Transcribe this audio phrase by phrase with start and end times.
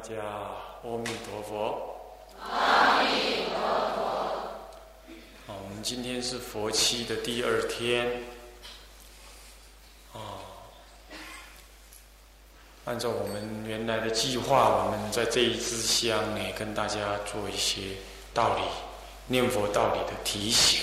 [0.00, 0.14] 大家
[0.82, 1.94] 阿弥陀佛。
[2.40, 3.60] 阿弥陀
[3.94, 4.02] 佛。
[5.46, 8.22] 啊，我们今天是佛期的第二天。
[10.14, 10.40] 啊，
[12.86, 17.82] 按照我们原来的计划，我们在这一支香呢，跟大家做一些
[18.32, 18.62] 道理、
[19.26, 20.82] 念佛道理的提醒。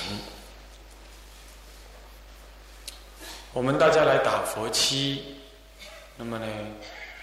[3.52, 5.38] 我们大家来打佛七，
[6.18, 6.46] 那么呢，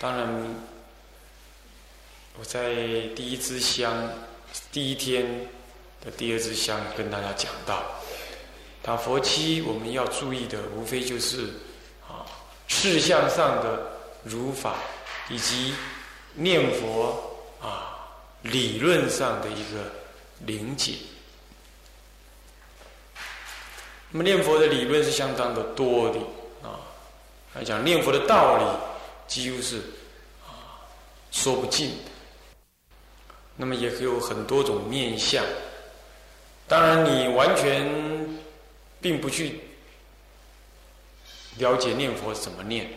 [0.00, 0.54] 当然，
[2.36, 2.74] 我在
[3.14, 4.10] 第一支香
[4.72, 5.24] 第一天
[6.04, 7.80] 的第二支香跟大家讲到，
[8.82, 11.44] 打佛七我们要注意的，无非就是
[12.08, 12.26] 啊
[12.66, 13.88] 事项上的
[14.24, 14.74] 如法，
[15.30, 15.74] 以及
[16.34, 18.10] 念佛啊
[18.42, 19.92] 理论上的一个
[20.40, 20.94] 理解。
[24.10, 26.18] 那么念佛的理论是相当的多的
[26.68, 26.82] 啊，
[27.54, 28.64] 来讲念佛的道理
[29.28, 29.76] 几乎是
[30.44, 30.82] 啊
[31.30, 32.13] 说不尽的。
[33.56, 35.44] 那么也有很多种面相。
[36.66, 37.86] 当然，你完全
[39.00, 39.60] 并不去
[41.58, 42.90] 了解念佛怎么念，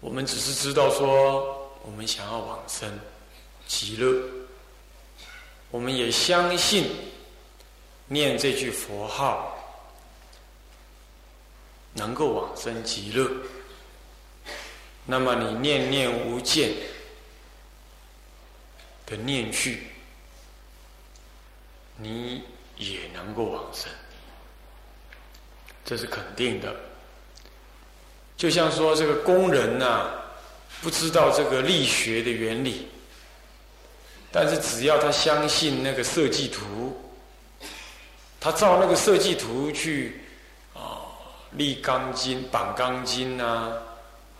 [0.00, 2.88] 我们只是知道说我们想要往生
[3.66, 4.22] 极乐，
[5.70, 6.86] 我们也相信。
[8.06, 9.56] 念这句佛号，
[11.94, 13.26] 能够往生极乐。
[15.06, 16.70] 那么你念念无间
[19.06, 19.86] 的念去，
[21.96, 22.42] 你
[22.76, 23.90] 也能够往生，
[25.84, 26.74] 这是肯定的。
[28.36, 30.10] 就像说这个工人呐，
[30.82, 32.88] 不知道这个力学的原理，
[34.32, 37.00] 但是只要他相信那个设计图。
[38.40, 40.20] 他照那个设计图去
[40.74, 41.00] 啊
[41.52, 43.72] 立钢筋、绑钢筋呐，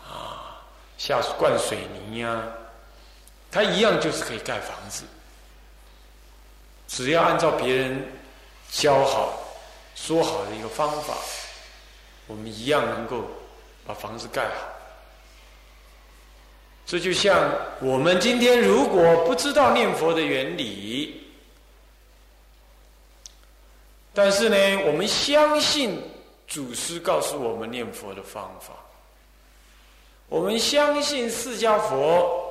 [0.02, 0.60] 啊
[0.98, 1.78] 下灌水
[2.10, 2.42] 泥呀，
[3.54, 5.04] 他一样就是可以盖房子。
[6.88, 8.04] 只要按照别人
[8.68, 9.38] 教好、
[9.94, 11.14] 说好的一个方法，
[12.26, 13.24] 我们一样能够
[13.86, 14.66] 把房子盖好。
[16.84, 17.48] 这就像
[17.80, 21.22] 我们今天如果不知道念佛的原理。
[24.12, 26.02] 但是呢，我们相信
[26.48, 28.74] 祖师告诉我们念佛的方法。
[30.28, 32.43] 我们相信释迦佛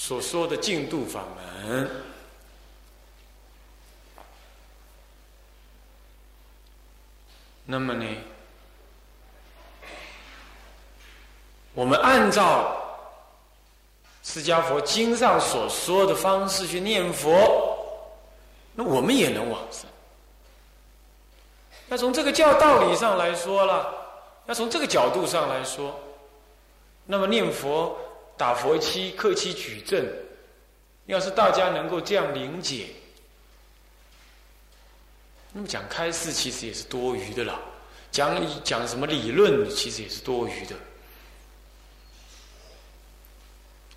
[0.00, 1.90] 所说的净土法门。
[7.64, 8.06] 那么呢，
[11.74, 12.74] 我们按照
[14.22, 17.76] 释迦佛经上所说的方式去念佛。
[18.74, 19.84] 那我们也能往生。
[21.88, 23.92] 那从这个教道理上来说了，
[24.46, 25.98] 那从这个角度上来说，
[27.04, 27.98] 那么念佛、
[28.38, 30.06] 打佛七、克七举证，
[31.06, 32.86] 要是大家能够这样理解，
[35.52, 37.60] 那么讲开示其实也是多余的了。
[38.10, 40.74] 讲讲什么理论，其实也是多余的。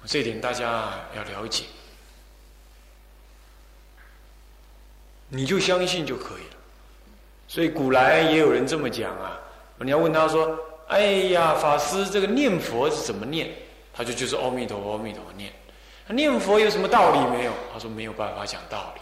[0.06, 1.64] 这点大家要了解。
[5.30, 6.58] 你就相信就可以了，
[7.48, 9.40] 所以古来也有人这么讲啊。
[9.78, 10.60] 你要问他说
[10.90, 13.50] ：“哎呀，法师，这个念佛是怎么念？”
[14.02, 15.54] 他就就是阿弥陀佛，阿弥陀佛念。
[16.08, 17.54] 念佛有什么道理没有？
[17.72, 19.02] 他说没有办法讲道理，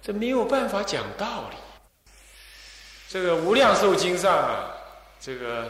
[0.00, 1.56] 这没有办法讲道理。
[3.08, 4.70] 这个《无量寿经》上啊，
[5.18, 5.68] 这个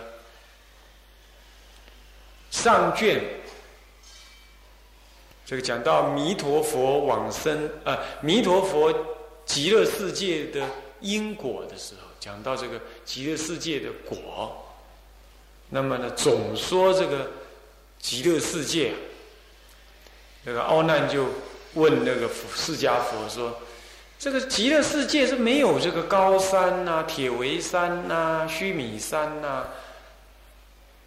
[2.51, 3.25] 上卷，
[5.47, 8.95] 这个讲到弥陀佛往生啊，弥陀佛。
[9.47, 10.69] 极乐世界的
[10.99, 14.61] 因果的时候，讲到这个极乐世界的果，
[15.69, 17.31] 那么呢，总说这个
[18.07, 18.93] 极乐世界，
[20.45, 21.27] 那个奥难就
[21.75, 23.59] 问那个释迦佛说
[24.17, 29.67] ：“这个极乐世界是没有这个高山呐、铁围山呐、须弥山呐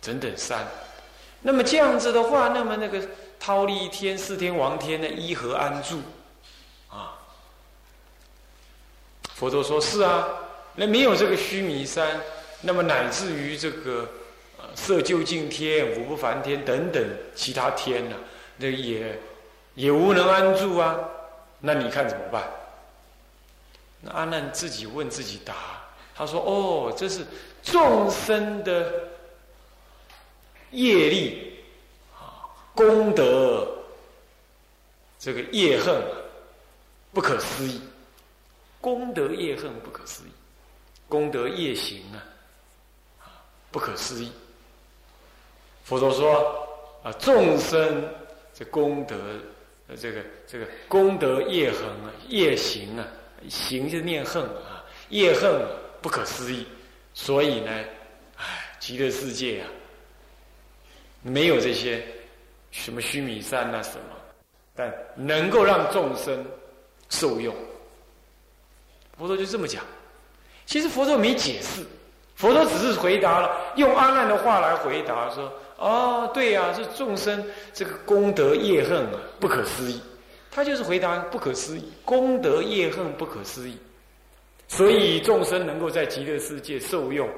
[0.02, 0.68] 等等山，
[1.42, 3.02] 那么这样子的话，那么那个
[3.42, 6.02] 忉利天、四天王天呢，依何安住？”
[6.92, 7.16] 啊
[9.36, 10.28] 佛陀说：“是啊，
[10.76, 12.20] 那没有这个须弥山，
[12.60, 14.06] 那么乃至于这个
[14.80, 17.04] 色究竟天、五不梵天等等
[17.36, 18.16] 其他天呢，
[18.58, 19.20] 那也
[19.76, 20.98] 也无能安住啊。
[21.60, 22.50] 那你看怎么办？”
[24.02, 25.54] 那阿难自己问自己答，
[26.16, 27.26] 他说：“哦，这是
[27.62, 28.92] 众生的
[30.72, 31.60] 业力
[32.18, 33.68] 啊，功德
[35.20, 36.02] 这个业恨
[37.12, 37.82] 不可思议。”
[38.82, 40.32] 功德业恨不可思议，
[41.10, 42.24] 功德业行啊，
[43.72, 44.32] 不可思议。
[45.90, 46.40] 佛陀说
[47.02, 48.08] ：“啊，众生
[48.54, 49.16] 这功德，
[49.88, 53.08] 呃，这个这个功德业恒啊，业行啊，
[53.50, 55.60] 行就念恨啊，业恨
[56.00, 56.68] 不可思议。
[57.16, 57.72] 所以呢，
[58.38, 58.46] 哎，
[58.78, 59.68] 极乐世界啊，
[61.24, 62.06] 没有这些
[62.70, 64.16] 什么须弥山啊什么，
[64.76, 66.46] 但能够让众生
[67.10, 67.56] 受用。
[69.18, 69.84] 佛陀就这么讲。
[70.68, 71.84] 其实佛陀没解释，
[72.36, 77.44] 佛陀只是回答了，用阿难的话来回答说：“哦，对呀，是众生
[77.74, 80.02] 这个功德业恨啊，不可思议。”
[80.52, 83.78] 他就是回答不可思议，功德业恨不可思议。
[84.68, 87.30] 所以众生能够在极乐世界受用，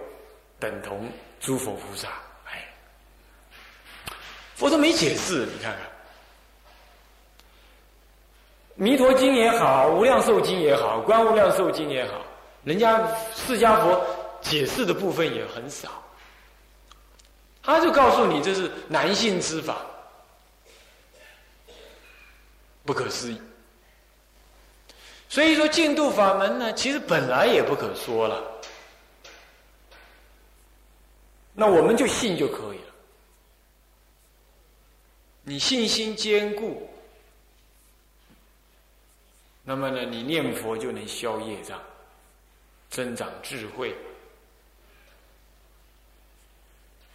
[0.60, 1.08] 等同
[1.40, 2.08] 诸佛菩萨。
[2.46, 2.64] 哎，
[4.56, 5.82] 佛陀没解释，你看看，
[8.76, 12.26] 《弥陀经》也好，《无量寿经》也好，《观无量寿经》也好，
[12.64, 13.06] 人家
[13.36, 14.02] 释迦佛
[14.42, 16.02] 解释的部分也很少。
[17.64, 19.86] 他就告诉你这是男性之法，
[22.84, 23.42] 不可思议。
[25.30, 28.44] 所以说净土法门呢，其实本来也不可说了。
[31.54, 32.94] 那我们就信就可以了。
[35.44, 36.90] 你信心坚固，
[39.64, 41.80] 那么呢，你念佛就能消业障，
[42.90, 43.96] 增长智慧，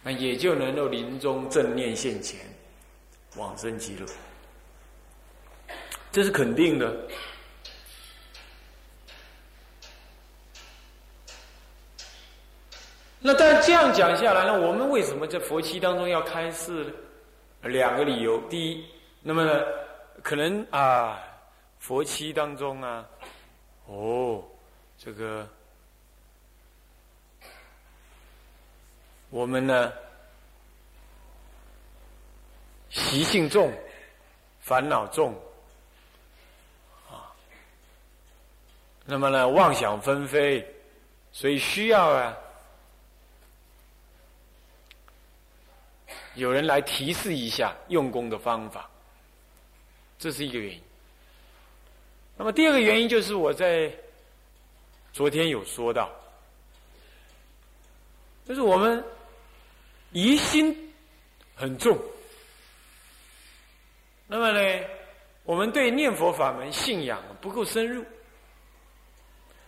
[0.07, 2.39] 那也就能够临终正念现前，
[3.35, 4.05] 往生极乐。
[6.13, 6.95] 这是肯定的。
[13.19, 16.91] 那但这样讲下来呢，我们为什么在佛期当中要开示呢？
[17.63, 18.85] 两个理由：第一，
[19.21, 19.61] 那么呢，
[20.23, 21.21] 可能啊，
[21.79, 23.05] 佛期当中啊，
[23.87, 24.41] 哦，
[24.97, 25.45] 这个
[29.29, 29.91] 我们呢
[32.89, 33.71] 习性重，
[34.59, 35.33] 烦恼重
[37.09, 37.31] 啊，
[39.05, 40.65] 那么呢妄想纷飞，
[41.31, 42.37] 所以需要啊。
[46.35, 48.87] 有人来提示一下用功的方法，
[50.19, 50.81] 这是一个原因。
[52.37, 53.91] 那么第二个原因就是我在
[55.11, 56.11] 昨天有说到，
[58.45, 59.03] 就是我们
[60.11, 60.93] 疑心
[61.55, 61.97] 很重，
[64.27, 64.85] 那么呢，
[65.43, 68.03] 我们对念佛法门信仰不够深入，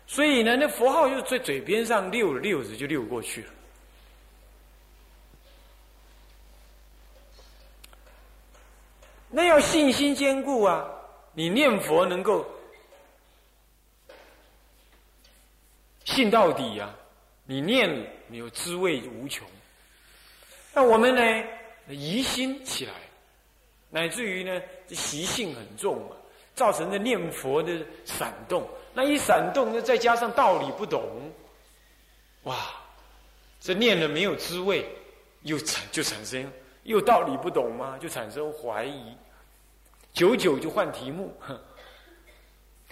[0.07, 3.53] 所以呢，那佛号就在嘴边上溜着溜着就溜过去了。
[9.31, 10.89] 那要信心坚固啊！
[11.33, 12.44] 你念佛能够
[16.03, 16.92] 信到底呀，
[17.45, 17.88] 你念
[18.27, 19.47] 你有滋味无穷。
[20.74, 21.44] 那我们呢，
[21.88, 22.94] 疑心起来，
[23.89, 26.16] 乃至于呢，习性很重啊，
[26.56, 27.74] 造成的念佛的
[28.06, 28.68] 闪动。
[28.94, 31.31] 那一闪动，呢，再加上道理不懂，
[32.44, 32.56] 哇，
[33.60, 34.86] 这念了没有滋味，
[35.44, 36.51] 又产就产生。
[36.83, 37.98] 又道理不懂吗？
[38.00, 39.16] 就产生怀疑，
[40.13, 41.31] 久久就换题目，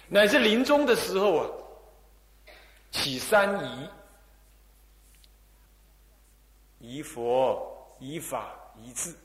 [0.07, 1.49] 乃至临终的时候啊，
[2.91, 3.89] 起三疑：
[6.79, 9.15] 疑佛、疑法、疑字。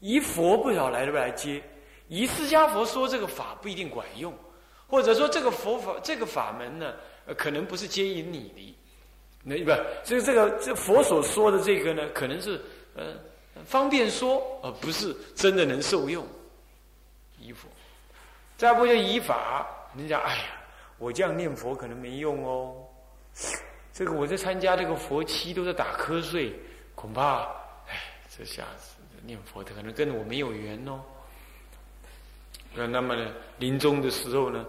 [0.00, 1.62] 疑佛不晓来不来接，
[2.08, 4.32] 疑释迦佛说这个法不一定管用，
[4.86, 6.94] 或者说这个佛法这个法门呢，
[7.36, 8.78] 可能不是接引你的，
[9.42, 12.60] 那不，这个这个这佛所说的这个呢，可能是
[12.94, 13.14] 呃。
[13.64, 16.24] 方便说，而不是真的能受用。
[17.40, 17.66] 依佛，
[18.56, 19.66] 再不就依法。
[19.96, 20.44] 人家哎呀，
[20.96, 22.76] 我这样念佛可能没用哦。
[23.98, 26.52] 这个我在参加这个佛期都在打瞌睡，
[26.94, 27.40] 恐怕
[27.88, 28.94] 哎，这下子
[29.26, 31.00] 念佛的可能跟我没有缘哦。
[32.72, 34.64] 那那么呢，临终的时候呢，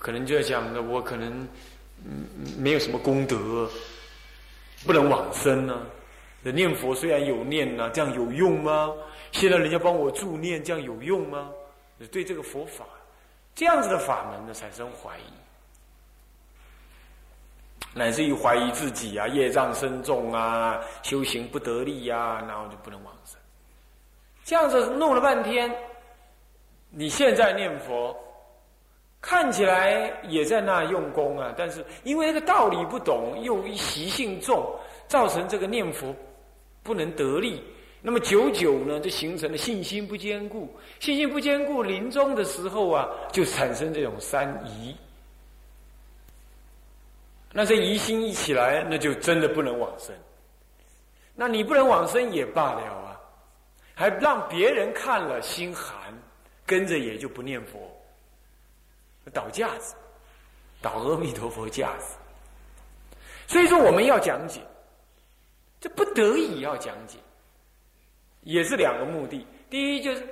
[0.00, 1.46] 可能就要讲的，我可能
[2.04, 2.26] 嗯
[2.58, 3.70] 没有什么功德，
[4.84, 5.86] 不能往生呢。
[6.42, 8.92] 念佛虽然有念呢，这样有用吗？
[9.30, 11.52] 现在人家帮我助念，这样有用吗？
[12.10, 12.84] 对这个佛法，
[13.54, 15.22] 这样子的法门呢，产生怀疑，
[17.94, 23.38] 乃至于怀疑自己啊，业障深重啊，修行不得力呀，然后就不能往生。
[24.44, 25.72] 这样子弄了半天，
[26.90, 28.16] 你现在念佛，
[29.20, 34.64] 看起来也在那用功啊，但是因为那个道理不懂，又习性重，
[35.06, 36.14] 造成这个念佛。
[36.84, 37.62] 不能得力，
[38.00, 40.68] 那么久久呢，就形成了信心不坚固。
[40.98, 44.92] 信心不坚固，临终的时候啊，就产生这种三疑。
[47.52, 50.14] 那这疑心一起来，那就真的不能往生。
[51.34, 53.20] 那你不能往生也罢了啊，
[53.94, 56.12] 还让别人看了心寒，
[56.64, 57.78] 跟着也就不念佛，
[59.32, 59.94] 倒架子，
[60.80, 62.16] 倒阿弥陀佛架子。
[63.46, 64.60] 所以说我们要讲解，
[65.78, 67.18] 这不得已要讲解，
[68.42, 69.46] 也是两个目的。
[69.68, 70.26] 第一就是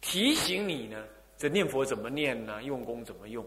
[0.00, 1.02] 提醒你呢，
[1.36, 2.62] 这念佛怎么念呢？
[2.62, 3.44] 用功怎么用？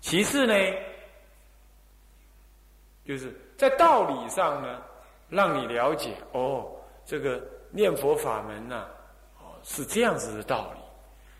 [0.00, 0.54] 其次呢，
[3.04, 4.82] 就是在道理上呢，
[5.28, 6.70] 让你了解哦。
[7.04, 8.86] 这个念佛法门呢，
[9.38, 10.80] 哦，是这样子的道理。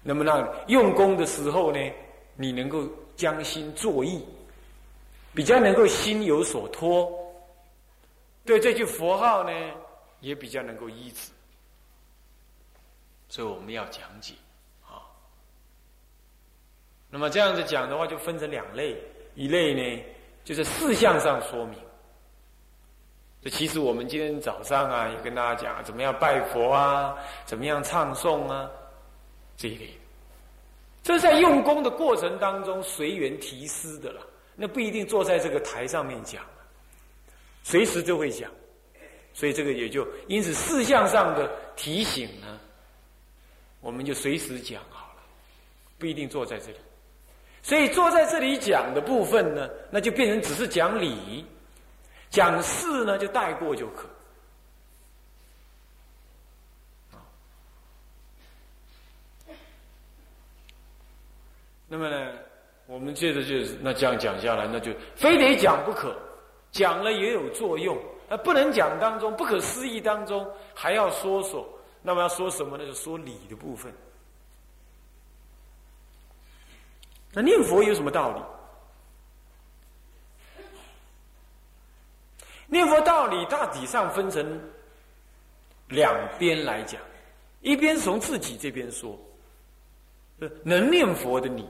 [0.03, 1.79] 那么让用功的时候呢，
[2.35, 4.25] 你能够将心作意，
[5.35, 7.11] 比较能够心有所托。
[8.45, 9.51] 对这句佛号呢，
[10.21, 11.31] 也比较能够依止。
[13.29, 14.35] 所以我们要讲解。
[17.11, 18.97] 那么这样子讲的话，就分成两类，
[19.35, 20.05] 一类呢，
[20.45, 21.77] 就是事项上说明。
[23.43, 28.71] 这其实我们今天早上啊，也跟大家讲怎么样拜佛啊，怎么样唱诵啊，
[29.57, 29.91] 这一类。
[31.03, 34.21] 这是在用功的过程当中随缘提示的了，
[34.55, 36.45] 那不一定坐在这个台上面讲，
[37.63, 38.51] 随时就会讲，
[39.33, 42.61] 所以这个也就因此事项上的提醒呢，
[43.81, 45.23] 我们就随时讲好了，
[45.99, 46.77] 不一定坐在这里。
[47.63, 51.45] 所以坐在这里讲的部分呢，那就变成只是讲理。
[52.31, 54.09] 讲事呢，就带过就可。
[61.89, 62.33] 那么呢，
[62.87, 66.17] 我们接着就是那这样讲下来，那就非得讲不可，
[66.71, 67.99] 讲了也有作用。
[68.29, 71.69] 那不能讲当中，不可思议当中还要说说。
[72.01, 72.87] 那么要说什么呢？
[72.87, 73.93] 就说理的部分。
[77.33, 78.43] 那念佛有什么道理？
[82.67, 84.61] 念佛道理大体上分成
[85.89, 87.01] 两边来讲，
[87.63, 89.19] 一边从自己这边说，
[90.63, 91.69] 能念佛的你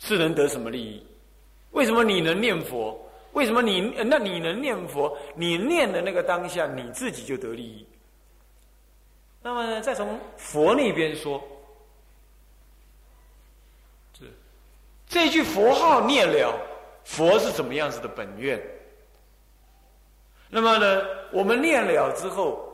[0.00, 1.06] 是能得什么利益？
[1.70, 3.00] 为什么你能念佛？
[3.34, 5.16] 为什么你那你能念佛？
[5.34, 7.86] 你念的那个当下，你自己就得利益。
[9.42, 11.42] 那么呢，再从佛那边说，
[15.14, 16.60] 这句佛号念了，
[17.04, 18.60] 佛是怎么样子的本愿？
[20.50, 22.68] 那么呢，我们念了之后，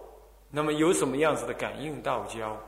[0.48, 2.58] 那么有什么样子的感应道交？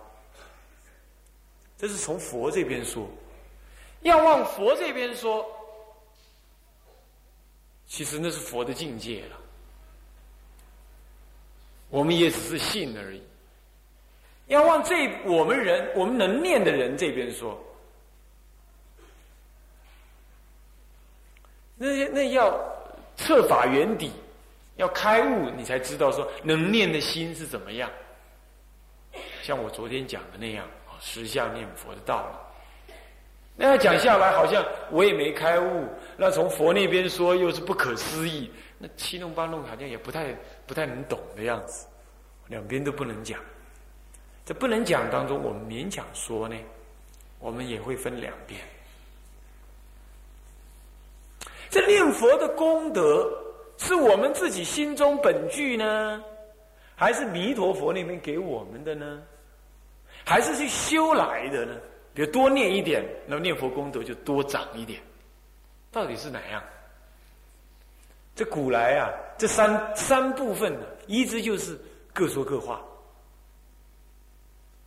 [1.78, 3.08] 这是从佛这边说，
[4.02, 5.42] 要往佛这边说，
[7.86, 9.36] 其实那是佛的境界了，
[11.88, 13.22] 我们也只是信而已。
[14.48, 17.58] 要往这我们人我们能念的人这边说，
[21.82, 22.56] 那那要
[23.16, 24.12] 测法原底。
[24.76, 27.90] 要开悟，你才知道说能念的心是怎么样。
[29.42, 30.66] 像我昨天讲的那样，
[30.98, 32.94] 实相念佛的道理。
[33.54, 35.86] 那要讲下来，好像我也没开悟。
[36.16, 38.50] 那从佛那边说，又是不可思议。
[38.78, 40.34] 那七弄八弄，好像也不太
[40.66, 41.86] 不太能懂的样子。
[42.48, 43.38] 两边都不能讲。
[44.46, 46.56] 这不能讲当中，我们勉强说呢，
[47.38, 48.58] 我们也会分两边。
[51.72, 53.28] 这念佛的功德。
[53.78, 56.22] 是我们自己心中本具呢，
[56.94, 59.20] 还是弥陀佛那边给我们的呢？
[60.24, 61.74] 还是去修来的呢？
[62.14, 65.00] 比如多念一点，那么念佛功德就多长一点。
[65.90, 66.62] 到底是哪样？
[68.36, 71.76] 这古来啊，这三三部分呢，一直就是
[72.12, 72.80] 各说各话。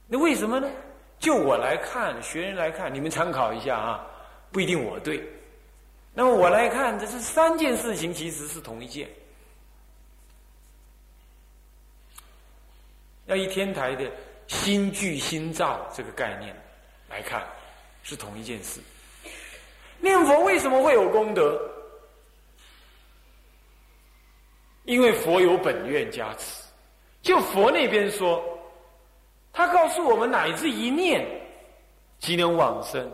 [0.07, 0.69] 那为什么呢？
[1.19, 4.07] 就我来看，学人来看，你们参考一下啊，
[4.53, 5.21] 不一定我对。
[6.17, 9.10] 那么我来看，这是三件事情，其实是同一件。
[13.25, 14.10] 要以天台的
[14.48, 16.55] 心具心造这个概念
[17.10, 17.45] 来看，
[18.01, 18.79] 是同一件事。
[20.00, 21.60] 念佛为什么会有功德？
[24.86, 26.63] 因为佛有本愿加持。
[27.22, 28.41] 就佛那边说，
[29.51, 31.27] 他告诉我们，乃至一念
[32.19, 33.12] 即能往生，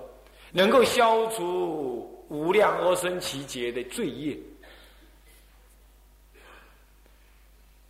[0.51, 2.20] 能够消除。
[2.31, 4.37] 无量阿僧祇劫的罪业，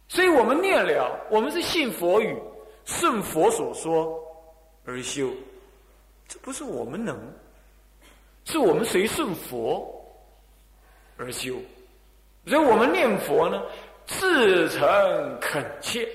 [0.08, 2.36] 所以我们念了，我们是信佛语，
[2.84, 4.20] 顺佛所说
[4.84, 5.32] 而修，
[6.28, 7.16] 这不是我们能，
[8.46, 9.88] 是我们随顺佛
[11.18, 11.54] 而修，
[12.48, 13.62] 所以我们念佛呢，
[14.08, 16.10] 至诚恳切，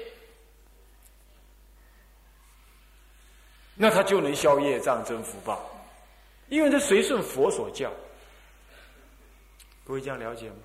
[3.76, 5.64] 那他就能消业障、增福报，
[6.48, 7.88] 因为他随顺佛所教。
[9.86, 10.56] 各位这样了解吗？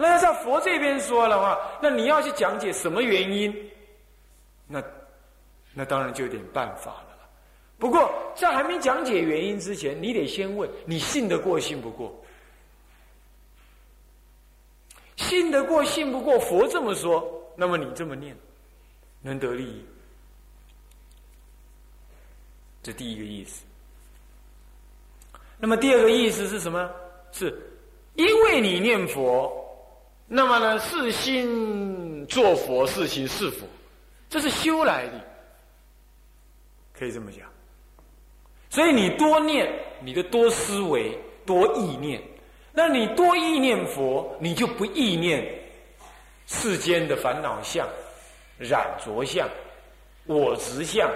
[0.00, 3.70] 那要在佛这边说的话，那你要去讲解什么原因？
[4.66, 4.82] 那
[5.74, 7.28] 那当然就有点办法了。
[7.78, 12.24] 不过在还没讲解原因之前，你得先问：你信得过信不过？
[15.16, 16.38] 信得过信不过？
[16.38, 18.36] 佛这么说，那么你这么念，
[19.20, 19.84] 能得利益？
[22.84, 23.64] 这第一个意思。
[25.58, 26.88] 那么第二个意思是什么？
[27.32, 27.54] 是
[28.14, 29.52] 因为你念佛，
[30.26, 33.66] 那么呢，是心做佛，是心是佛，
[34.28, 35.24] 这是修来的，
[36.98, 37.46] 可以这么讲。
[38.70, 41.16] 所以你多念，你的多思维、
[41.46, 42.20] 多意念，
[42.72, 45.46] 那你多意念佛，你就不意念
[46.46, 47.86] 世间的烦恼相、
[48.58, 49.48] 染着相、
[50.26, 51.10] 我执相，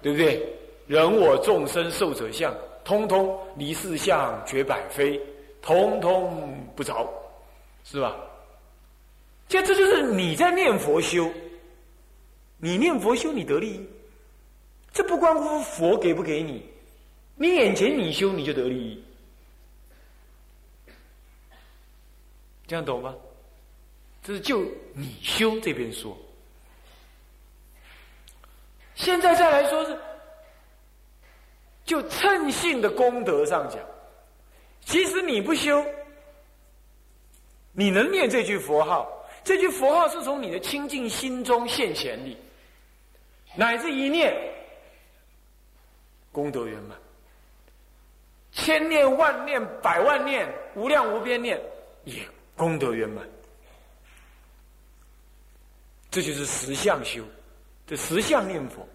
[0.00, 0.46] 对不对？
[0.86, 2.54] 人我众生受者相。
[2.84, 5.20] 通通离世相绝百非，
[5.66, 7.12] 通通不着，
[7.82, 8.14] 是吧？
[9.48, 11.28] 这这就是你在念佛修，
[12.58, 13.88] 你念佛修你得利益，
[14.92, 16.64] 这不关乎佛给不给你，
[17.34, 19.04] 你眼前你修你就得利益，
[22.68, 23.12] 这样懂吗？
[24.22, 26.16] 这是就你修这边说，
[28.94, 29.98] 现在再来说是。
[31.84, 33.78] 就称性的功德上讲，
[34.86, 35.84] 其实你不修，
[37.72, 39.06] 你能念这句佛号，
[39.42, 42.36] 这句佛号是从你的清净心中现前的，
[43.56, 44.32] 乃至一念，
[46.30, 46.96] 功德圆满，
[48.52, 51.60] 千念万念百万念无量无边念
[52.04, 52.22] 也
[52.54, 53.28] 功德圆满，
[56.12, 57.24] 这就是实相修，
[57.88, 58.88] 这实相念佛。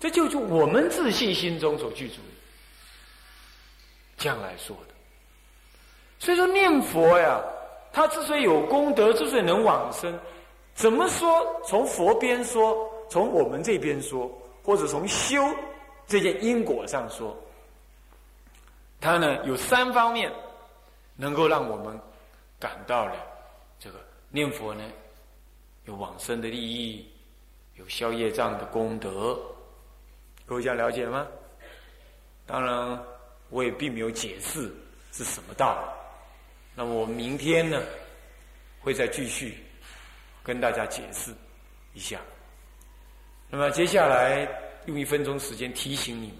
[0.00, 2.35] 这就是我们自信心中所具足的，
[4.16, 4.94] 这样来说的。
[6.18, 7.42] 所以说念佛呀，
[7.92, 10.18] 他之所以有功德，之所以能往生，
[10.74, 11.44] 怎么说？
[11.66, 14.30] 从佛边说，从我们这边说，
[14.62, 15.42] 或者从修
[16.06, 17.36] 这件因果上说，
[19.00, 20.32] 他呢有三方面，
[21.16, 22.00] 能够让我们
[22.58, 23.14] 感到了
[23.78, 23.98] 这个
[24.30, 24.82] 念佛呢
[25.84, 27.06] 有往生的利益，
[27.74, 29.38] 有消业障的功德。
[30.46, 31.26] 各位想了解吗？
[32.46, 33.02] 当然，
[33.50, 34.72] 我也并没有解释
[35.12, 35.88] 是什么道理。
[36.74, 37.82] 那么我们明天呢，
[38.80, 39.56] 会再继续
[40.42, 41.32] 跟大家解释
[41.94, 42.20] 一下。
[43.48, 44.46] 那么接下来
[44.86, 46.38] 用一分钟时间提醒你们：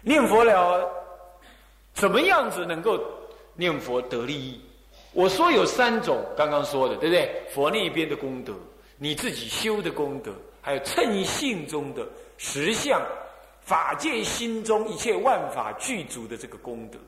[0.00, 0.88] 念佛了，
[1.92, 2.98] 怎么样子能够
[3.54, 4.60] 念佛得利益？
[5.12, 7.42] 我说有三种，刚刚说的对不对？
[7.52, 8.54] 佛那边的功德，
[8.96, 12.06] 你自己修的功德，还有称性中的
[12.38, 13.00] 实相。
[13.64, 16.98] 法界心中一切万法具足的这个功德，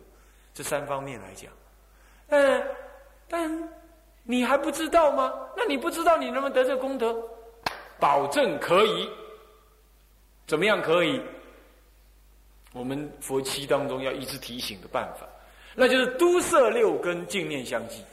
[0.54, 1.52] 这三方面来讲，
[2.28, 2.62] 嗯，
[3.28, 3.68] 但
[4.24, 5.32] 你还不知道吗？
[5.56, 7.14] 那你不知道你能不能得这个功德？
[7.98, 9.08] 保证可以。
[10.46, 11.20] 怎么样可以？
[12.72, 15.26] 我们佛七当中要一直提醒的办法，
[15.74, 18.04] 那就是都摄六根，净念相继。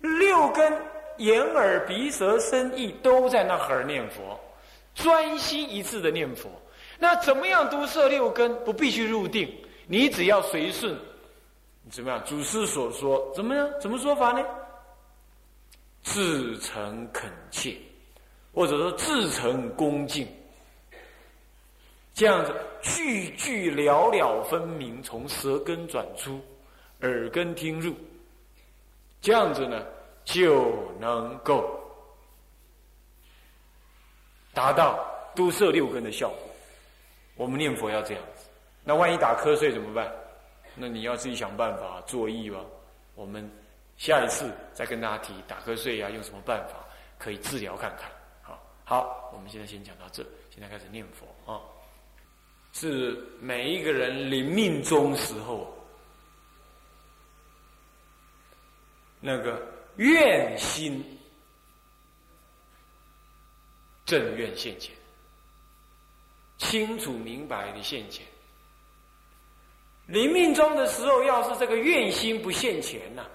[0.00, 0.72] 六根
[1.18, 4.38] 眼耳鼻舌身意都在那儿念佛，
[4.94, 6.50] 专心一致的念佛。
[7.02, 8.54] 那怎么样都摄六根？
[8.64, 9.52] 不必须入定，
[9.88, 10.96] 你只要随顺，
[11.90, 12.24] 怎么样？
[12.24, 13.68] 祖师所说，怎么样？
[13.80, 14.46] 怎么说法呢？
[16.04, 17.76] 至诚恳切，
[18.54, 20.28] 或者说至诚恭敬，
[22.14, 26.40] 这样子句句了了分明，从舌根转出，
[27.00, 27.96] 耳根听入，
[29.20, 29.84] 这样子呢，
[30.24, 31.68] 就能够
[34.54, 36.51] 达到都摄六根的效果。
[37.36, 38.46] 我们念佛要这样子，
[38.84, 40.12] 那万一打瞌睡怎么办？
[40.74, 42.64] 那你要自己想办法作意吧。
[43.14, 43.50] 我们
[43.98, 46.76] 下一次再跟大家提打瞌睡呀，用什么办法
[47.18, 48.10] 可以治疗看看？
[48.42, 51.60] 好，好，我们现在先讲到这，现在开始念佛啊。
[52.72, 55.76] 是每一个人临命终时候，
[59.20, 59.60] 那个
[59.96, 61.04] 愿心
[64.06, 64.94] 正愿现前。
[66.62, 68.24] 清楚明白的现前，
[70.06, 73.26] 临命终的时候，要是这个愿心不现前呐，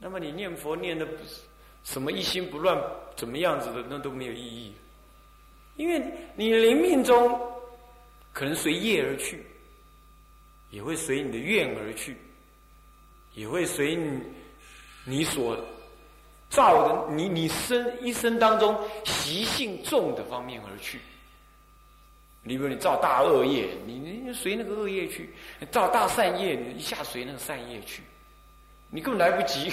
[0.00, 1.12] 那么你念佛念的不
[1.84, 2.76] 什么一心不乱，
[3.16, 4.74] 怎么样子的，那都没有意义。
[5.76, 6.02] 因为
[6.34, 7.40] 你临命中
[8.32, 9.46] 可能随业而去，
[10.70, 12.16] 也会随你的愿而去，
[13.34, 14.20] 也会随你
[15.04, 15.56] 你所
[16.50, 21.00] 造的你你生一生当中习性重的方面而去。
[22.42, 25.22] 你比如你造大恶业，你你随那个恶业去；
[25.70, 28.02] 造大善业，你一下随那个善业去。
[28.90, 29.72] 你根本来不及，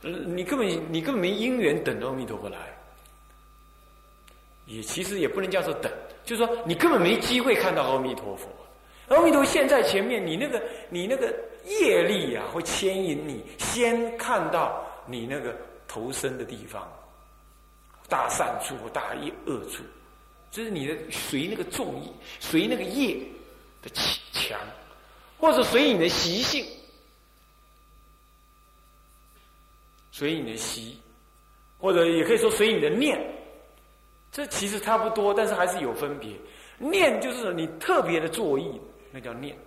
[0.00, 2.58] 你根本你根本没因缘等阿弥陀佛来。
[4.66, 5.92] 也其实也不能叫做等，
[6.24, 8.48] 就是说你根本没机会看到阿弥陀佛。
[9.08, 11.34] 阿弥陀佛现在前面，你那个你那个
[11.66, 15.54] 业力啊，会牵引你先看到你那个
[15.86, 16.90] 投身的地方，
[18.08, 19.82] 大善处或大业恶处，
[20.54, 23.16] 就是你的随那个重意，随那个业
[23.82, 23.90] 的
[24.32, 24.56] 强，
[25.36, 26.64] 或者随你的习性，
[30.12, 30.96] 随你的习，
[31.76, 33.20] 或者也可以说随你的念。
[34.30, 36.30] 这其实差不多，但是还是有分别。
[36.78, 39.58] 念就是你特别的作意，那叫念。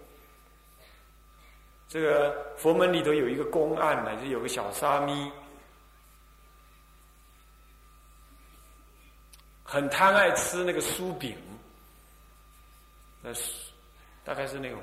[1.90, 5.30] 这个佛门里头有一个公案，乃至有个小沙弥，
[9.70, 11.36] 很贪爱吃那个酥饼，
[13.22, 13.52] 那是
[14.24, 14.80] 大概是那种，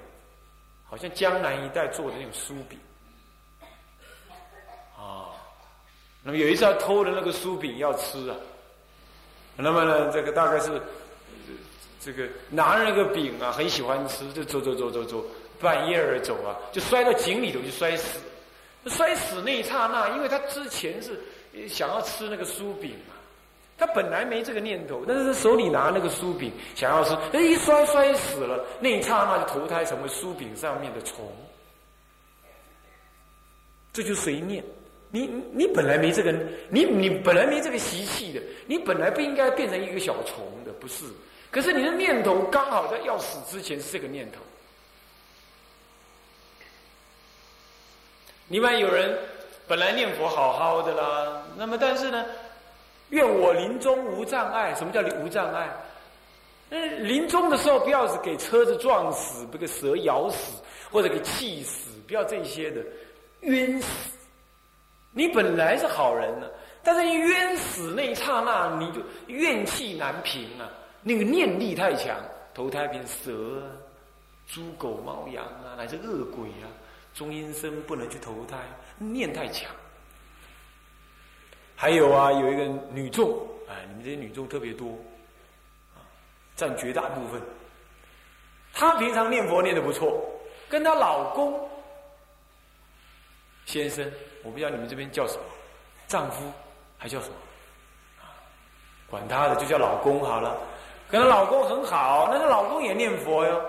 [0.85, 2.79] 好像江南一带做的那种酥饼，
[4.95, 5.33] 啊，
[6.23, 8.37] 那么有一次他偷了那个酥饼要吃啊。
[9.57, 10.83] 那么呢，这个大概是
[11.99, 15.25] 这个拿着那个饼啊，很喜欢吃，就走走走走走，
[15.59, 18.21] 半夜而走啊，就摔到井里头就摔死。
[18.87, 21.19] 摔死那一刹那，因为他之前是
[21.67, 23.14] 想要吃那个酥饼嘛，
[23.77, 31.31] 他本来没这个念头，但是他手里拿那个酥饼想要吃，哎，一摔摔死了，那一刹那就投胎成为酥饼上面的虫。
[33.93, 34.65] 这就随念。
[35.11, 36.33] 你你本来没这个，
[36.69, 41.05] 你你本来没这个习气的，你本来不应该变成一个小虫的，不是？
[41.53, 44.41] 可是你的念头刚好在要死之前是这个念头。
[48.49, 49.17] 另外有人
[49.69, 52.27] 本来念佛好好的啦，那么但是呢，
[53.11, 54.75] 愿我临终无障碍。
[54.75, 55.69] 什么叫无障碍？
[56.71, 62.81] 嗯，临终的时候不要是给车子撞死，被个蛇咬死，或者给气死，不要这些的，
[63.41, 63.89] 冤死。
[65.13, 66.49] 你本来是好人呢，
[66.83, 70.69] 但是你冤死那一刹那，你就怨气难平啊！
[71.03, 72.17] 那个念力太强，
[72.53, 73.71] 投胎变蛇啊、
[74.49, 76.67] 猪狗猫羊啊，乃至恶鬼啊，
[77.15, 78.57] 中阴身不能去投胎，
[78.99, 79.71] 念太强。
[81.77, 83.31] 还有啊，有一个女众，
[83.69, 84.89] 哎，你们这些女众特别多，
[85.95, 86.01] 啊，
[86.57, 87.41] 占绝大部分。
[88.73, 90.23] 她平常念佛念的不错，
[90.69, 91.69] 跟她老公
[93.67, 94.11] 先生。
[94.43, 95.43] 我不知道你们这边叫什么，
[96.07, 96.53] 丈夫
[96.99, 97.35] 还叫什么？
[99.09, 100.59] 管他的，就叫老公好了。
[101.11, 103.65] 跟她老公很好，那个老公也念佛哟。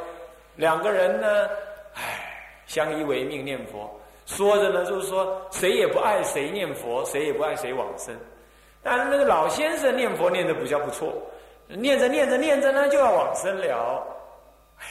[0.55, 1.49] 两个人呢，
[1.93, 3.99] 唉，相依为命念佛。
[4.25, 8.15] 说着呢，就是说谁也不爱谁念佛，谁也不爱谁往生。
[8.81, 11.13] 但是那个老先生念佛念的比较不错，
[11.67, 14.05] 念着念着念着呢，就要往生了。
[14.79, 14.85] 唉，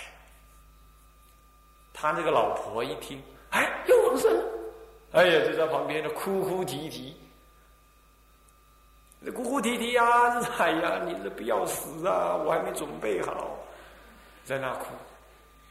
[1.92, 4.44] 他那个老婆一听，哎，要往生了。
[5.12, 7.16] 哎呀，就在旁边的哭哭啼啼，
[9.20, 10.40] 那哭哭啼啼啊！
[10.58, 12.34] 哎呀，你这不要死啊！
[12.44, 13.56] 我还没准备好，
[14.44, 14.86] 在那哭。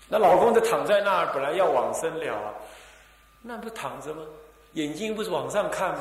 [0.08, 2.54] 那老公就躺在那儿，本来要往生了，
[3.45, 4.21] 那不躺着吗？
[4.71, 5.99] 眼睛不是往上看吗？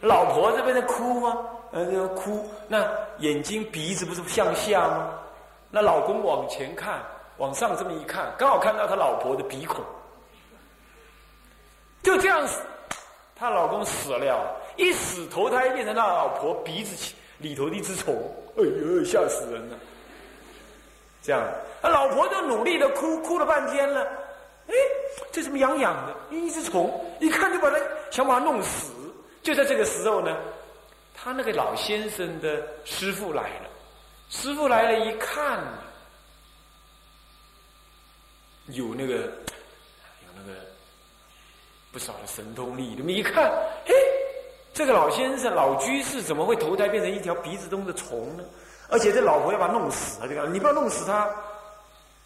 [0.00, 1.46] 老婆这边在哭吗？
[1.72, 2.50] 呃，哭。
[2.66, 5.12] 那眼睛鼻子不是向下吗？
[5.70, 7.00] 那老公往前看，
[7.36, 9.84] 往上这么一看，刚好看到他老婆的鼻孔。
[12.02, 12.62] 就这样死，
[13.36, 18.14] 她老公死了，一死投胎变成他老婆鼻子里头的一只虫，
[18.56, 19.76] 哎呦，吓死人了！
[21.22, 21.46] 这样，
[21.82, 24.02] 他老婆就努力的哭，哭了半天了，
[24.66, 24.74] 哎，
[25.32, 26.36] 这怎么痒痒的？
[26.36, 27.76] 一只虫，一看就把他
[28.10, 28.92] 想把他弄死。
[29.42, 30.36] 就在这个时候呢，
[31.14, 33.68] 他那个老先生的师傅来了，
[34.28, 35.58] 师傅来了一看，
[38.66, 40.58] 有那个，有那个。
[41.92, 43.50] 不少的神通力，你们一看，
[43.84, 43.92] 嘿，
[44.72, 48.44] 这个老先生、老居士怎么会投胎变成一条鼻子中的虫呢？
[48.88, 50.26] 而且这老婆要把他弄死啊！
[50.28, 51.28] 这个，你不要弄死他。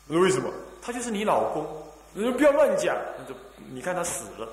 [0.06, 0.52] 我说为什么？
[0.82, 1.64] 他就是你老公。
[2.14, 2.96] 你说不要乱讲。
[3.18, 3.38] 那就
[3.70, 4.48] 你看他死了，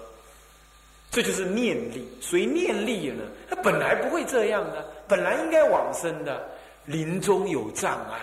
[1.10, 2.06] 这就是念力。
[2.20, 3.24] 所以念力呢？
[3.50, 6.44] 他本来不会这样的，本来应该往生的，
[6.86, 8.20] 临终有障碍。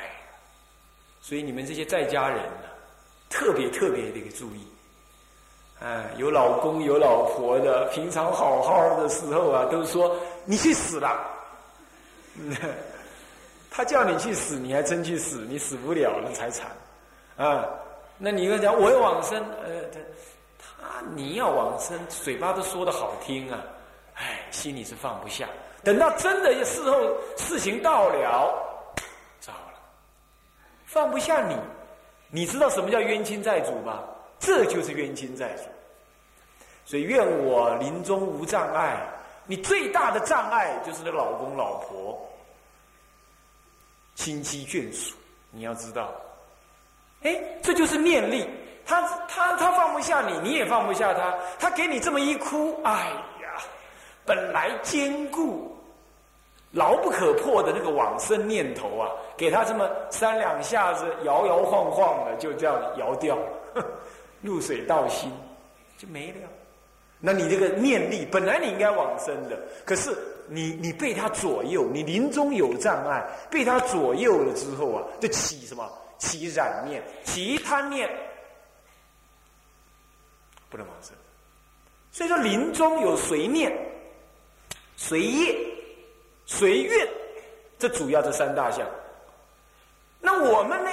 [1.22, 2.68] 所以你们这些在家人呢，
[3.30, 4.66] 特别特别的一个注意。
[5.80, 11.24] 哎，有老公有老婆的，平常好好的时候啊，都说你去死了。
[13.70, 16.66] 他叫你去死，你还真去死，你死不了了才惨
[17.36, 17.68] 啊！
[18.18, 19.84] 那你跟讲我要往生，呃，
[20.58, 23.64] 他你要往生，嘴巴都说的好听啊，
[24.14, 25.48] 哎，心里是放不下。
[25.84, 28.52] 等到真的事后事情到了，
[29.38, 29.78] 糟了，
[30.84, 31.54] 放不下你，
[32.28, 34.02] 你知道什么叫冤亲债主吧？
[34.40, 35.62] 这就是冤亲债主，
[36.84, 39.00] 所以愿我临终无障碍。
[39.46, 42.20] 你最大的障碍就是那老公老婆、
[44.14, 45.16] 亲戚眷属，
[45.50, 46.12] 你要知道。
[47.22, 48.48] 哎，这就是念力。
[48.86, 51.34] 他他他放不下你，你也放不下他。
[51.58, 52.92] 他给你这么一哭，哎
[53.42, 53.62] 呀，
[54.24, 55.76] 本来坚固、
[56.70, 63.36] 牢不可破的那个往生念头啊，给他这么三两下子摇摇晃晃的，就这样摇掉，
[64.40, 65.30] 入水到心
[65.98, 66.48] 就没了。
[67.20, 75.86] 那你这个念力本来你应该往生的，可是你你被他左右，你临终有障碍，被他左右了之后啊，就起什么？
[76.18, 78.08] 起染念，起贪念，
[80.68, 81.12] 不能往生。
[82.12, 83.72] 所以说临终有随念、
[84.96, 85.56] 随业、
[86.46, 87.08] 随愿，
[87.78, 88.86] 这主要这三大项。
[90.20, 90.90] 那我们呢？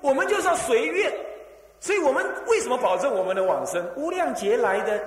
[0.00, 1.12] 我们就是要随愿，
[1.80, 3.84] 所以我们为什么保证我们的往生？
[3.96, 5.04] 无量劫来的。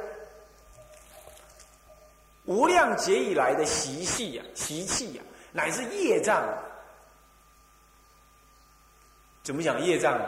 [2.45, 5.23] 无量劫以来的习气呀，习气呀，
[5.53, 6.43] 乃是业障。
[9.43, 10.19] 怎么讲业障？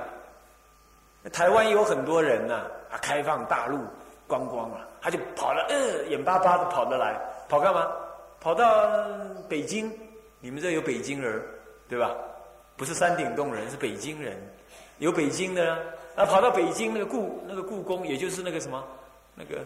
[1.34, 3.80] 台湾有很多人呐，啊，开放大陆
[4.28, 7.90] 观光啊，他就跑了，呃，眼巴巴的跑得来，跑干嘛？
[8.40, 8.94] 跑到
[9.50, 9.92] 北京，
[10.40, 11.42] 你们这有北京人，
[11.90, 12.14] 对吧？
[12.78, 14.38] 不是山顶洞人，是北京人，
[15.00, 15.76] 有北京的
[16.16, 18.84] 啊，跑到北京那个故那个故宫，也就是那个什么，
[19.34, 19.64] 那个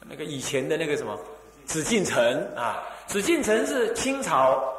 [0.00, 1.16] 那个以前的那个什么。
[1.66, 4.74] 紫禁城啊，紫禁城是清朝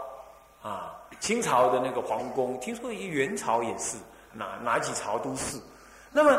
[0.63, 2.59] 啊，清朝的那个皇宫。
[2.59, 3.97] 听说元朝也是，
[4.33, 5.57] 哪哪几朝都是。
[6.11, 6.37] 那么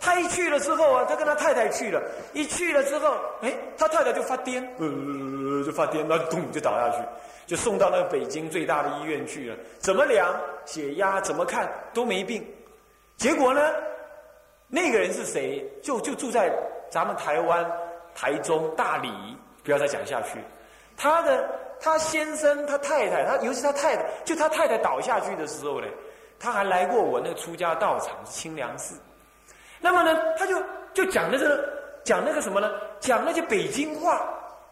[0.00, 7.04] 他一去了之后啊，他跟他太太去了，一去了之后，哎，他太太就发癫，呃，就发癫，那咚就倒下去，
[7.46, 9.56] 就送到那个北京最大的医院去了。
[9.78, 12.44] 怎么量血压，怎么看都没病。
[13.16, 13.60] 结果呢，
[14.68, 15.64] 那个人是谁？
[15.82, 16.52] 就就住在
[16.90, 17.70] 咱们台湾
[18.14, 19.10] 台中大理。
[19.64, 20.40] 不要再讲下去。
[20.96, 21.48] 他的
[21.82, 25.86] 他先生他太太他尤其他太太就他太太倒下去的时候呢，
[26.38, 28.94] 他还来过我那个出家道场清凉寺。
[29.80, 30.62] 那么呢，他就
[30.94, 31.68] 就讲的这
[32.04, 32.70] 讲那个什么呢？
[33.00, 34.22] 讲那些北京话，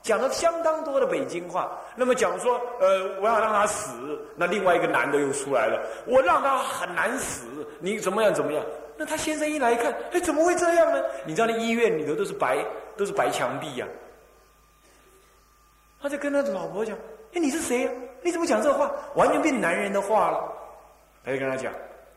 [0.02, 1.76] 讲了相当多的北京话。
[1.96, 3.90] 那么讲说，呃，我要让他死。
[4.36, 7.44] 那另外一个男的又出来了，我让他很难死。
[7.80, 8.64] 你怎么样怎么样？
[8.96, 11.02] 那他先生一来一看，哎，怎么会这样呢？
[11.24, 12.64] 你知道那医院里头都是白
[12.96, 13.86] 都是白墙壁呀。
[16.00, 16.96] 他就跟他的老婆讲
[17.34, 17.90] ：“哎，你是谁呀？
[18.22, 18.90] 你怎么讲这话？
[19.14, 20.52] 完全变男人的话了。”
[21.24, 21.72] 他就跟他讲：“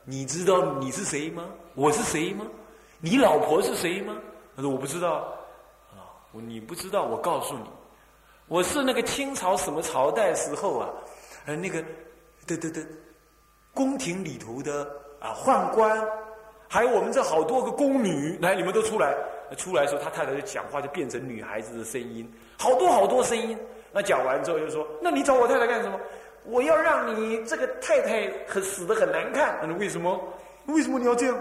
[0.06, 1.50] 你知道你是谁吗？
[1.76, 2.46] 我是谁吗？
[3.00, 4.15] 你老婆是谁吗？”
[4.56, 5.34] 他说：“我不知道。”
[5.91, 7.65] 啊，你不知道，我告诉你，
[8.48, 10.89] 我是那个清朝什么朝代时候啊，
[11.46, 11.84] 呃，那个
[12.48, 12.86] 对对对
[13.74, 16.02] 宫廷里头的啊宦官，
[16.69, 19.13] 还有我们这好多个宫女，来，你们都出来。
[19.58, 23.56] 出来的时候，他太太就讲话就变成女孩子的声音，好多好多声音。
[23.93, 25.99] 那讲完之后就说：“那你找我太太干什么？
[26.45, 29.56] 我要让你这个太太很死的很难看。
[29.62, 30.19] 那为什么？
[30.65, 31.39] 为什么你要这样？”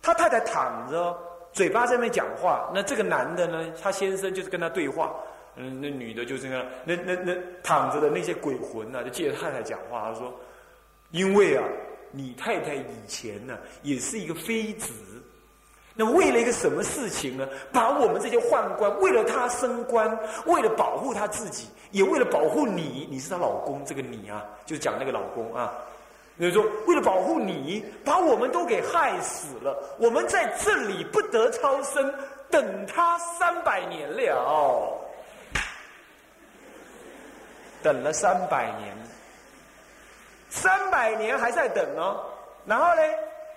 [0.00, 1.18] 他太太躺着，
[1.52, 2.70] 嘴巴在那讲话。
[2.72, 3.66] 那这个男的呢？
[3.82, 5.14] 他先生就是跟他对话。
[5.56, 6.64] 嗯，那女的就这样。
[6.84, 10.08] 那那那躺着的那些鬼魂呢，就借着太太讲话。
[10.08, 10.32] 他说
[11.10, 11.64] ：“因为啊，
[12.12, 14.92] 你太太以前呢，也是一个妃子。”
[16.00, 17.46] 那为了一个什么事情呢？
[17.70, 25.74] 把我们这些宦官为了他升官，为了保护他自己，也为了保护你，你是他老公，这个你啊，就讲那个老公啊，
[26.40, 29.76] 就说为了保护你，把我们都给害死了。
[29.98, 32.10] 我们在这里不得超生，
[32.50, 34.98] 等他三百年了，
[37.82, 38.96] 等了三百年，
[40.48, 42.24] 三百年还在等哦。
[42.64, 43.02] 然后呢？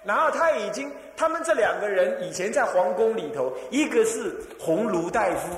[0.06, 5.50] 然后他已经，他们这两个人以前在皇宫里头，一个是鸿胪大夫，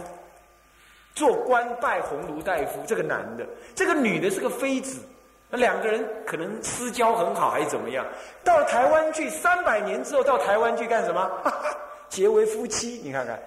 [1.14, 5.00] 做官拜鸿胪大夫，这个男的，这个女的是个妃子，
[5.50, 8.06] 那两个人可能私交很好还是怎么样？
[8.44, 11.32] 到台湾去三百年之后，到台湾去干什么？
[12.10, 13.40] 结为夫妻，你看看，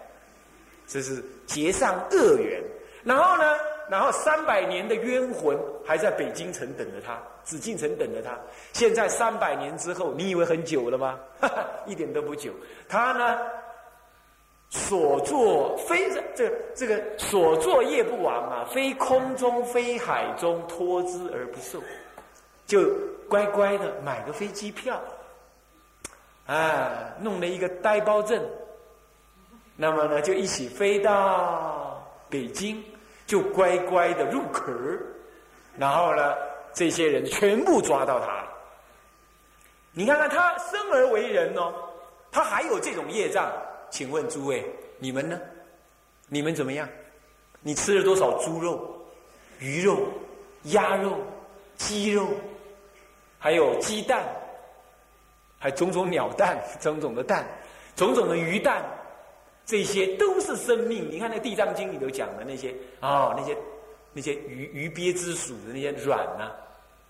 [0.86, 2.62] 这是结上恶缘。
[3.04, 3.56] 然后呢？
[3.90, 8.38] 然后三百年的冤魂还在北京城等着他，紫禁城等着他。
[8.74, 11.18] 现在三百年之后，你以为很久了吗？
[11.86, 12.52] 一点都不久。
[12.86, 13.38] 他呢，
[14.68, 21.82] 所作非这这个所作业不亡啊，非空中非海中托之而不受，
[22.66, 22.94] 就
[23.30, 25.00] 乖乖的买个飞机票，
[26.44, 28.44] 啊，弄了一个呆包证，
[29.74, 32.84] 那么呢，就一起飞到北京。
[33.28, 34.72] 就乖乖的入壳
[35.76, 36.34] 然后呢，
[36.72, 38.48] 这些人全部抓到他了。
[39.92, 41.72] 你看看他生而为人哦，
[42.30, 43.52] 他还有这种业障，
[43.90, 44.64] 请问诸位，
[44.98, 45.40] 你们呢？
[46.28, 46.88] 你们怎么样？
[47.60, 48.96] 你吃了多少猪肉、
[49.58, 50.06] 鱼肉、
[50.64, 51.18] 鸭肉、
[51.76, 52.28] 鸡肉，
[53.38, 54.24] 还有鸡蛋，
[55.58, 57.44] 还种种鸟蛋、 种种的蛋、
[57.96, 58.84] 种种的鱼蛋，
[59.66, 61.10] 这些都是生命。
[61.10, 63.56] 你看那《地藏经》里头讲的那些啊，那些
[64.12, 66.52] 那些鱼鱼鳖之属的那些卵呐，